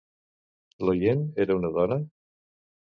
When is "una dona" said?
1.61-2.03